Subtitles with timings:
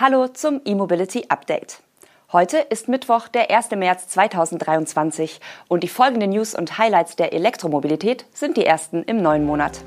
[0.00, 1.80] Hallo zum E-Mobility Update.
[2.32, 3.72] Heute ist Mittwoch, der 1.
[3.72, 9.44] März 2023 und die folgenden News und Highlights der Elektromobilität sind die ersten im neuen
[9.44, 9.80] Monat.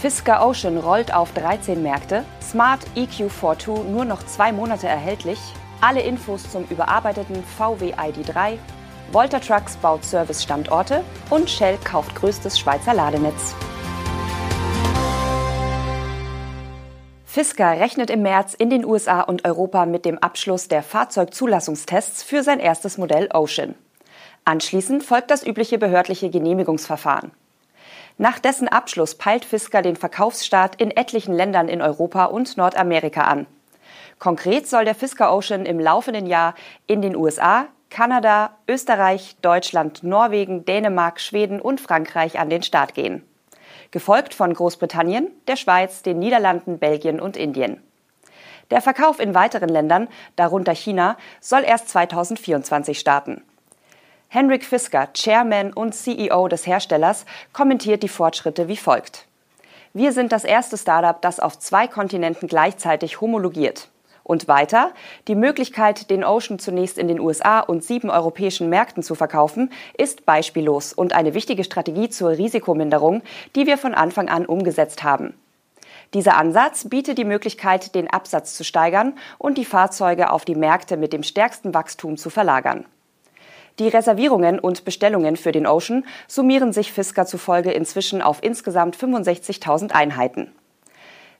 [0.00, 5.40] Fisker Ocean rollt auf 13 Märkte, Smart EQ42 nur noch zwei Monate erhältlich,
[5.80, 8.56] alle Infos zum überarbeiteten VW ID3,
[9.10, 13.56] Volta Trucks baut Service-Standorte und Shell kauft größtes Schweizer Ladenetz.
[17.38, 22.42] Fisker rechnet im März in den USA und Europa mit dem Abschluss der Fahrzeugzulassungstests für
[22.42, 23.76] sein erstes Modell Ocean.
[24.44, 27.30] Anschließend folgt das übliche behördliche Genehmigungsverfahren.
[28.16, 33.46] Nach dessen Abschluss peilt Fisker den Verkaufsstart in etlichen Ländern in Europa und Nordamerika an.
[34.18, 36.56] Konkret soll der Fisker Ocean im laufenden Jahr
[36.88, 43.22] in den USA, Kanada, Österreich, Deutschland, Norwegen, Dänemark, Schweden und Frankreich an den Start gehen
[43.90, 47.82] gefolgt von Großbritannien, der Schweiz, den Niederlanden, Belgien und Indien.
[48.70, 53.42] Der Verkauf in weiteren Ländern, darunter China, soll erst 2024 starten.
[54.28, 59.26] Henrik Fisker, Chairman und CEO des Herstellers, kommentiert die Fortschritte wie folgt.
[59.94, 63.88] Wir sind das erste Startup, das auf zwei Kontinenten gleichzeitig homologiert.
[64.28, 64.92] Und weiter,
[65.26, 70.26] die Möglichkeit, den Ocean zunächst in den USA und sieben europäischen Märkten zu verkaufen, ist
[70.26, 73.22] beispiellos und eine wichtige Strategie zur Risikominderung,
[73.56, 75.32] die wir von Anfang an umgesetzt haben.
[76.12, 80.98] Dieser Ansatz bietet die Möglichkeit, den Absatz zu steigern und die Fahrzeuge auf die Märkte
[80.98, 82.84] mit dem stärksten Wachstum zu verlagern.
[83.78, 89.92] Die Reservierungen und Bestellungen für den Ocean summieren sich Fisker zufolge inzwischen auf insgesamt 65.000
[89.92, 90.52] Einheiten.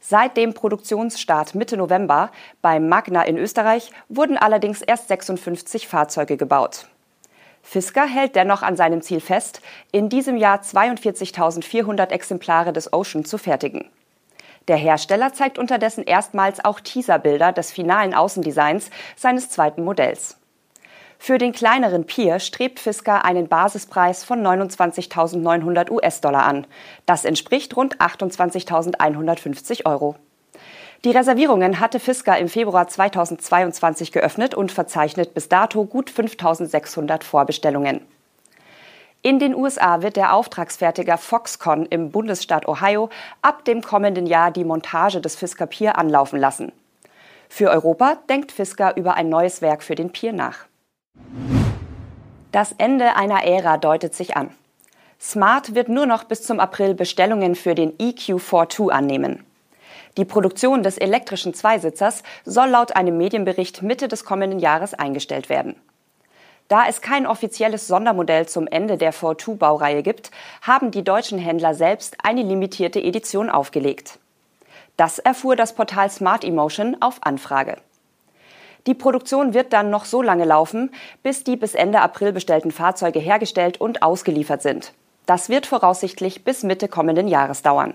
[0.00, 2.30] Seit dem Produktionsstart Mitte November
[2.62, 6.86] beim Magna in Österreich wurden allerdings erst 56 Fahrzeuge gebaut.
[7.62, 9.60] Fisker hält dennoch an seinem Ziel fest,
[9.92, 13.90] in diesem Jahr 42.400 Exemplare des Ocean zu fertigen.
[14.68, 20.38] Der Hersteller zeigt unterdessen erstmals auch Teaserbilder des finalen Außendesigns seines zweiten Modells.
[21.18, 26.66] Für den kleineren Pier strebt Fisker einen Basispreis von 29.900 US-Dollar an.
[27.06, 30.16] Das entspricht rund 28.150 Euro.
[31.04, 38.00] Die Reservierungen hatte Fisker im Februar 2022 geöffnet und verzeichnet bis dato gut 5600 Vorbestellungen.
[39.22, 43.10] In den USA wird der Auftragsfertiger Foxconn im Bundesstaat Ohio
[43.42, 46.72] ab dem kommenden Jahr die Montage des Fisker Pier anlaufen lassen.
[47.48, 50.66] Für Europa denkt Fisker über ein neues Werk für den Pier nach.
[52.52, 54.50] Das Ende einer Ära deutet sich an.
[55.20, 59.44] Smart wird nur noch bis zum April Bestellungen für den EQ42 annehmen.
[60.16, 65.76] Die Produktion des elektrischen Zweisitzers soll laut einem Medienbericht Mitte des kommenden Jahres eingestellt werden.
[66.68, 70.30] Da es kein offizielles Sondermodell zum Ende der 42-Baureihe gibt,
[70.60, 74.18] haben die deutschen Händler selbst eine limitierte Edition aufgelegt.
[74.96, 77.76] Das erfuhr das Portal Smart Emotion auf Anfrage.
[78.88, 80.90] Die Produktion wird dann noch so lange laufen,
[81.22, 84.94] bis die bis Ende April bestellten Fahrzeuge hergestellt und ausgeliefert sind.
[85.26, 87.92] Das wird voraussichtlich bis Mitte kommenden Jahres dauern.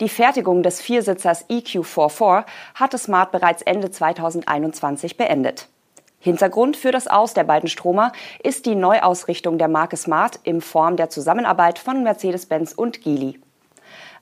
[0.00, 2.44] Die Fertigung des Viersitzers EQ44
[2.74, 5.68] hatte Smart bereits Ende 2021 beendet.
[6.18, 8.10] Hintergrund für das Aus der beiden Stromer
[8.42, 13.38] ist die Neuausrichtung der Marke Smart in Form der Zusammenarbeit von Mercedes-Benz und Geely.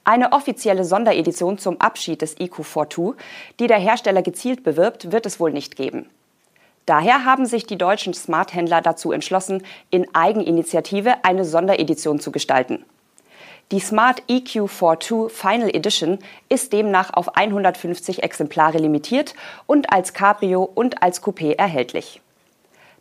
[0.04, 3.14] Eine offizielle Sonderedition zum Abschied des EQ42,
[3.60, 6.10] die der Hersteller gezielt bewirbt, wird es wohl nicht geben.
[6.86, 12.84] Daher haben sich die deutschen Smart-Händler dazu entschlossen, in Eigeninitiative eine Sonderedition zu gestalten.
[13.70, 19.34] Die Smart EQ42 Final Edition ist demnach auf 150 Exemplare limitiert
[19.66, 22.20] und als Cabrio und als Coupé erhältlich.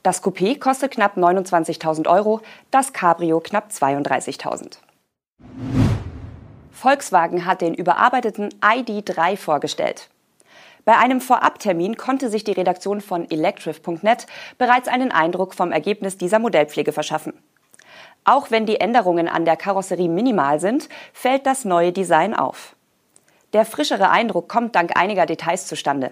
[0.03, 4.77] Das Coupé kostet knapp 29.000 Euro, das Cabrio knapp 32.000.
[6.81, 10.09] Volkswagen hat den überarbeiteten ID3 vorgestellt.
[10.83, 14.25] Bei einem Vorabtermin konnte sich die Redaktion von electriv.net
[14.57, 17.33] bereits einen Eindruck vom Ergebnis dieser Modellpflege verschaffen.
[18.23, 22.75] Auch wenn die Änderungen an der Karosserie minimal sind, fällt das neue Design auf.
[23.53, 26.09] Der frischere Eindruck kommt dank einiger Details zustande.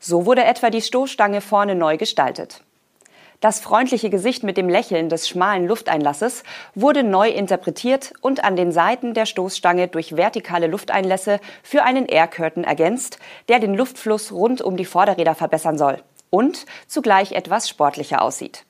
[0.00, 2.64] So wurde etwa die Stoßstange vorne neu gestaltet.
[3.44, 6.44] Das freundliche Gesicht mit dem Lächeln des schmalen Lufteinlasses
[6.74, 12.26] wurde neu interpretiert und an den Seiten der Stoßstange durch vertikale Lufteinlässe für einen Air
[12.26, 13.18] Curtain ergänzt,
[13.50, 18.64] der den Luftfluss rund um die Vorderräder verbessern soll und zugleich etwas sportlicher aussieht.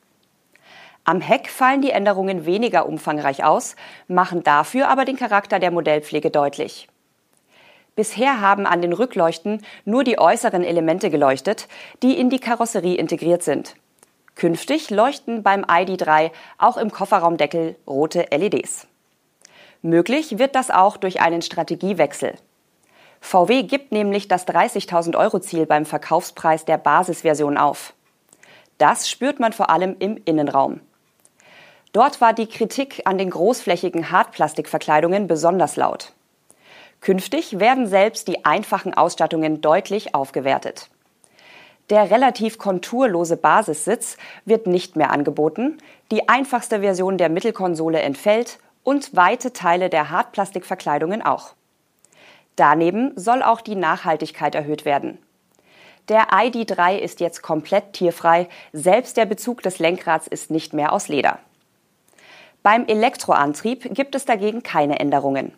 [1.05, 3.77] Am Heck fallen die Änderungen weniger umfangreich aus,
[4.09, 6.89] machen dafür aber den Charakter der Modellpflege deutlich.
[7.95, 11.69] Bisher haben an den Rückleuchten nur die äußeren Elemente geleuchtet,
[12.03, 13.77] die in die Karosserie integriert sind.
[14.35, 18.87] Künftig leuchten beim ID3 auch im Kofferraumdeckel rote LEDs.
[19.83, 22.35] Möglich wird das auch durch einen Strategiewechsel.
[23.21, 27.95] VW gibt nämlich das 30.000 Euro Ziel beim Verkaufspreis der Basisversion auf.
[28.79, 30.81] Das spürt man vor allem im Innenraum.
[31.93, 36.13] Dort war die Kritik an den großflächigen Hartplastikverkleidungen besonders laut.
[37.01, 40.89] Künftig werden selbst die einfachen Ausstattungen deutlich aufgewertet.
[41.91, 45.79] Der relativ konturlose Basissitz wird nicht mehr angeboten,
[46.11, 51.55] die einfachste Version der Mittelkonsole entfällt und weite Teile der Hartplastikverkleidungen auch.
[52.57, 55.19] Daneben soll auch die Nachhaltigkeit erhöht werden.
[56.09, 61.09] Der ID3 ist jetzt komplett tierfrei, selbst der Bezug des Lenkrads ist nicht mehr aus
[61.09, 61.39] Leder.
[62.63, 65.53] Beim Elektroantrieb gibt es dagegen keine Änderungen.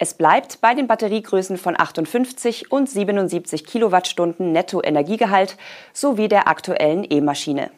[0.00, 5.56] Es bleibt bei den Batteriegrößen von 58 und 77 Kilowattstunden Nettoenergiegehalt
[5.92, 7.72] sowie der aktuellen E-Maschine.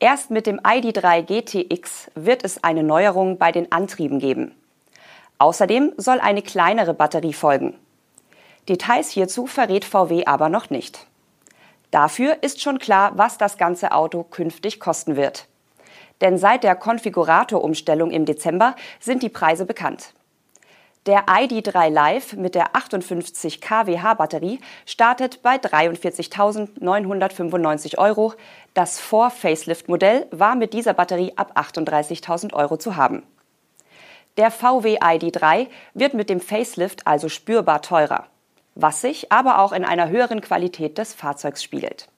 [0.00, 4.54] Erst mit dem ID3 GTX wird es eine Neuerung bei den Antrieben geben.
[5.38, 7.78] Außerdem soll eine kleinere Batterie folgen.
[8.66, 11.06] Details hierzu verrät VW aber noch nicht.
[11.90, 15.46] Dafür ist schon klar, was das ganze Auto künftig kosten wird.
[16.22, 20.14] Denn seit der Konfiguratorumstellung im Dezember sind die Preise bekannt.
[21.06, 28.34] Der ID3 Live mit der 58 kWh Batterie startet bei 43.995 Euro.
[28.74, 33.22] Das Vor-Facelift-Modell war mit dieser Batterie ab 38.000 Euro zu haben.
[34.36, 38.26] Der VW ID3 wird mit dem Facelift also spürbar teurer,
[38.74, 42.08] was sich aber auch in einer höheren Qualität des Fahrzeugs spiegelt.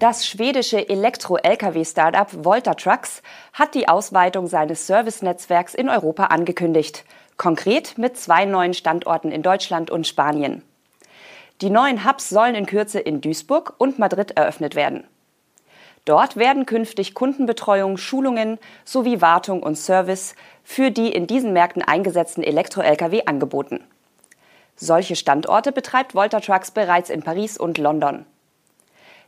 [0.00, 3.20] Das schwedische Elektro-Lkw-Startup Volta Trucks
[3.52, 7.04] hat die Ausweitung seines Servicenetzwerks in Europa angekündigt,
[7.36, 10.62] konkret mit zwei neuen Standorten in Deutschland und Spanien.
[11.60, 15.04] Die neuen Hubs sollen in Kürze in Duisburg und Madrid eröffnet werden.
[16.06, 22.42] Dort werden künftig Kundenbetreuung, Schulungen sowie Wartung und Service für die in diesen Märkten eingesetzten
[22.42, 23.84] Elektro-Lkw angeboten.
[24.76, 28.24] Solche Standorte betreibt Volta Trucks bereits in Paris und London.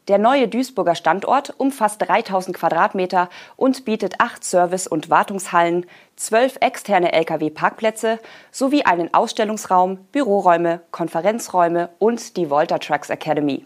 [0.08, 7.12] Der neue Duisburger Standort umfasst 3000 Quadratmeter und bietet acht Service- und Wartungshallen, zwölf externe
[7.12, 8.18] Lkw-Parkplätze
[8.50, 13.64] sowie einen Ausstellungsraum, Büroräume, Konferenzräume und die Volta Trucks Academy.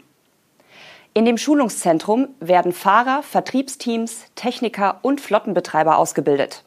[1.15, 6.65] In dem Schulungszentrum werden Fahrer, Vertriebsteams, Techniker und Flottenbetreiber ausgebildet.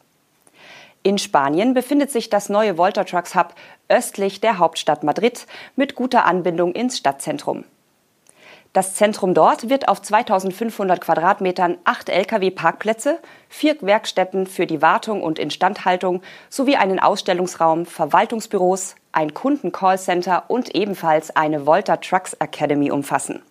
[1.04, 3.54] In Spanien befindet sich das neue Volta Trucks Hub
[3.88, 5.46] östlich der Hauptstadt Madrid
[5.76, 7.64] mit guter Anbindung ins Stadtzentrum.
[8.72, 13.18] Das Zentrum dort wird auf 2500 Quadratmetern acht Lkw-Parkplätze,
[13.48, 21.34] vier Werkstätten für die Wartung und Instandhaltung sowie einen Ausstellungsraum, Verwaltungsbüros, ein Kunden-Callcenter und ebenfalls
[21.34, 23.42] eine Volta Trucks Academy umfassen.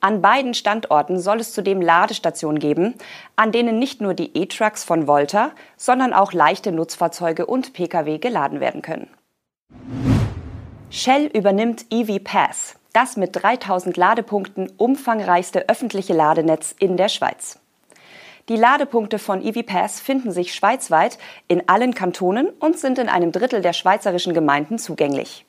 [0.00, 2.92] An beiden Standorten soll es zudem Ladestationen geben,
[3.36, 8.60] an denen nicht nur die E-Trucks von Volta, sondern auch leichte Nutzfahrzeuge und Pkw geladen
[8.60, 9.08] werden können.
[10.90, 17.58] Shell übernimmt EV Pass, das mit 3000 Ladepunkten umfangreichste öffentliche Ladenetz in der Schweiz.
[18.48, 21.18] Die Ladepunkte von EV Pass finden sich schweizweit
[21.48, 25.44] in allen Kantonen und sind in einem Drittel der schweizerischen Gemeinden zugänglich.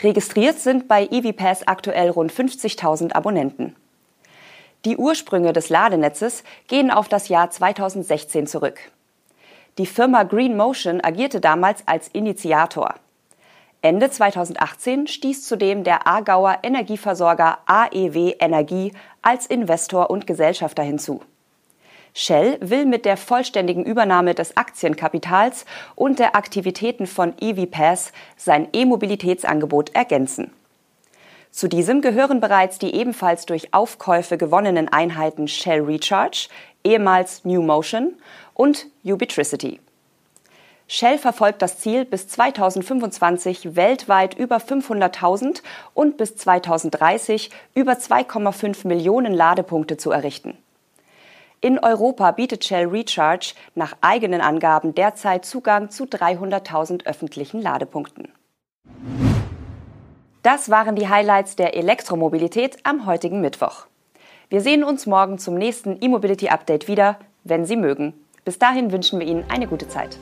[0.00, 3.74] Registriert sind bei EVPass aktuell rund 50.000 Abonnenten.
[4.84, 8.78] Die Ursprünge des Ladenetzes gehen auf das Jahr 2016 zurück.
[9.76, 12.94] Die Firma Green Motion agierte damals als Initiator.
[13.80, 21.20] Ende 2018 stieß zudem der Aargauer Energieversorger AEW Energie als Investor und Gesellschafter hinzu.
[22.12, 25.64] Shell will mit der vollständigen Übernahme des Aktienkapitals
[25.94, 30.50] und der Aktivitäten von EVPass sein E-Mobilitätsangebot ergänzen.
[31.52, 36.48] Zu diesem gehören bereits die ebenfalls durch Aufkäufe gewonnenen Einheiten Shell Recharge,
[36.82, 38.14] ehemals New Motion
[38.54, 39.78] und Ubitricity.
[40.90, 49.34] Shell verfolgt das Ziel, bis 2025 weltweit über 500.000 und bis 2030 über 2,5 Millionen
[49.34, 50.56] Ladepunkte zu errichten.
[51.60, 58.32] In Europa bietet Shell Recharge nach eigenen Angaben derzeit Zugang zu 300.000 öffentlichen Ladepunkten.
[60.42, 63.86] Das waren die Highlights der Elektromobilität am heutigen Mittwoch.
[64.48, 68.14] Wir sehen uns morgen zum nächsten E-Mobility Update wieder, wenn Sie mögen.
[68.46, 70.16] Bis dahin wünschen wir Ihnen eine gute Zeit.